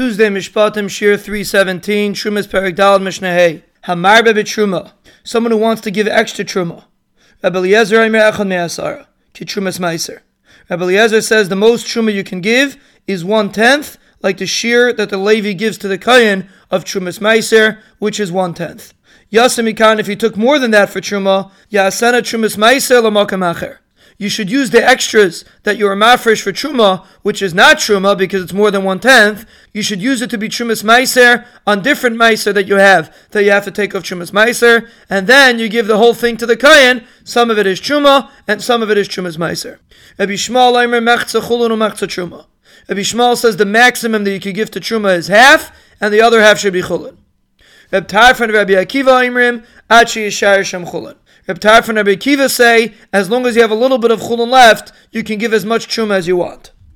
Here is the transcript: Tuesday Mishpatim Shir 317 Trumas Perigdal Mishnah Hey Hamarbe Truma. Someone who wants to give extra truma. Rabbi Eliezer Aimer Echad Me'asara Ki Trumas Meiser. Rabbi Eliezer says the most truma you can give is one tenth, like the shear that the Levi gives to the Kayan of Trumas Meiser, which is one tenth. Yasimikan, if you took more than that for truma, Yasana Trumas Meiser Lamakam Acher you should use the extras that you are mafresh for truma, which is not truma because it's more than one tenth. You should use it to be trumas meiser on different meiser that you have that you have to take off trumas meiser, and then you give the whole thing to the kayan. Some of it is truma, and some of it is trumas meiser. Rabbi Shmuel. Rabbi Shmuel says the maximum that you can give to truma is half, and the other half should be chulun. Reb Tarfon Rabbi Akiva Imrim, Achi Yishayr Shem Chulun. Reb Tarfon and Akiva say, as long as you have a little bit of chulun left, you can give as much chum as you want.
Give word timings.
Tuesday 0.00 0.30
Mishpatim 0.30 0.88
Shir 0.88 1.18
317 1.18 2.14
Trumas 2.14 2.48
Perigdal 2.48 3.02
Mishnah 3.02 3.34
Hey 3.34 3.64
Hamarbe 3.84 4.32
Truma. 4.44 4.92
Someone 5.24 5.50
who 5.50 5.58
wants 5.58 5.82
to 5.82 5.90
give 5.90 6.08
extra 6.08 6.42
truma. 6.42 6.84
Rabbi 7.42 7.58
Eliezer 7.58 8.00
Aimer 8.00 8.32
Echad 8.32 8.48
Me'asara 8.48 9.08
Ki 9.34 9.44
Trumas 9.44 9.78
Meiser. 9.78 10.20
Rabbi 10.70 10.84
Eliezer 10.84 11.20
says 11.20 11.50
the 11.50 11.54
most 11.54 11.86
truma 11.86 12.14
you 12.14 12.24
can 12.24 12.40
give 12.40 12.82
is 13.06 13.26
one 13.26 13.52
tenth, 13.52 13.98
like 14.22 14.38
the 14.38 14.46
shear 14.46 14.90
that 14.94 15.10
the 15.10 15.18
Levi 15.18 15.52
gives 15.52 15.76
to 15.76 15.86
the 15.86 15.98
Kayan 15.98 16.48
of 16.70 16.84
Trumas 16.84 17.18
Meiser, 17.18 17.78
which 17.98 18.18
is 18.18 18.32
one 18.32 18.54
tenth. 18.54 18.94
Yasimikan, 19.30 19.98
if 19.98 20.08
you 20.08 20.16
took 20.16 20.34
more 20.34 20.58
than 20.58 20.70
that 20.70 20.88
for 20.88 21.02
truma, 21.02 21.50
Yasana 21.70 22.20
Trumas 22.20 22.56
Meiser 22.56 23.02
Lamakam 23.02 23.44
Acher 23.54 23.80
you 24.20 24.28
should 24.28 24.50
use 24.50 24.68
the 24.68 24.86
extras 24.86 25.46
that 25.62 25.78
you 25.78 25.86
are 25.88 25.96
mafresh 25.96 26.42
for 26.42 26.52
truma, 26.52 27.06
which 27.22 27.40
is 27.40 27.54
not 27.54 27.78
truma 27.78 28.18
because 28.18 28.42
it's 28.42 28.52
more 28.52 28.70
than 28.70 28.84
one 28.84 29.00
tenth. 29.00 29.46
You 29.72 29.82
should 29.82 30.02
use 30.02 30.20
it 30.20 30.28
to 30.28 30.36
be 30.36 30.50
trumas 30.50 30.84
meiser 30.84 31.46
on 31.66 31.80
different 31.80 32.18
meiser 32.18 32.52
that 32.52 32.66
you 32.66 32.74
have 32.74 33.16
that 33.30 33.44
you 33.44 33.50
have 33.50 33.64
to 33.64 33.70
take 33.70 33.94
off 33.94 34.02
trumas 34.02 34.30
meiser, 34.30 34.86
and 35.08 35.26
then 35.26 35.58
you 35.58 35.70
give 35.70 35.86
the 35.86 35.96
whole 35.96 36.12
thing 36.12 36.36
to 36.36 36.44
the 36.44 36.54
kayan. 36.54 37.06
Some 37.24 37.50
of 37.50 37.58
it 37.58 37.66
is 37.66 37.80
truma, 37.80 38.30
and 38.46 38.62
some 38.62 38.82
of 38.82 38.90
it 38.90 38.98
is 38.98 39.08
trumas 39.08 39.38
meiser. 39.38 39.78
Rabbi 40.18 40.32
Shmuel. 40.32 40.74
Rabbi 42.88 43.00
Shmuel 43.00 43.36
says 43.38 43.56
the 43.56 43.64
maximum 43.64 44.24
that 44.24 44.32
you 44.32 44.40
can 44.40 44.52
give 44.52 44.70
to 44.72 44.80
truma 44.80 45.16
is 45.16 45.28
half, 45.28 45.74
and 45.98 46.12
the 46.12 46.20
other 46.20 46.42
half 46.42 46.58
should 46.58 46.74
be 46.74 46.82
chulun. 46.82 47.16
Reb 47.90 48.06
Tarfon 48.06 48.52
Rabbi 48.52 48.74
Akiva 48.74 49.24
Imrim, 49.24 49.64
Achi 49.88 50.28
Yishayr 50.28 50.62
Shem 50.62 50.84
Chulun. 50.84 51.16
Reb 51.48 51.58
Tarfon 51.58 51.98
and 51.98 52.08
Akiva 52.08 52.50
say, 52.50 52.94
as 53.12 53.30
long 53.30 53.46
as 53.46 53.56
you 53.56 53.62
have 53.62 53.70
a 53.70 53.74
little 53.74 53.98
bit 53.98 54.10
of 54.10 54.20
chulun 54.20 54.50
left, 54.50 54.92
you 55.10 55.24
can 55.24 55.38
give 55.38 55.52
as 55.52 55.64
much 55.64 55.88
chum 55.88 56.12
as 56.12 56.26
you 56.26 56.36
want. 56.36 56.72